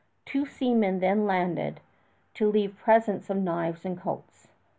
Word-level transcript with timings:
Two 0.25 0.47
seamen 0.47 0.99
then 0.99 1.27
landed 1.27 1.79
to 2.33 2.49
leave 2.49 2.75
presents 2.75 3.29
of 3.29 3.37
knives 3.37 3.85
and 3.85 3.99
coats. 4.01 4.47